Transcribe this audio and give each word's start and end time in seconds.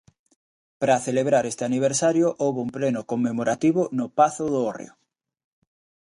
Para 0.79 0.97
celebrar 1.05 1.43
este 1.45 1.63
aniversario 1.69 2.27
houbo 2.41 2.59
un 2.67 2.71
pleno 2.77 3.01
conmemorativo 3.11 3.81
no 3.97 4.05
Pazo 4.17 4.45
do 4.53 4.59
Hórreo. 4.67 4.93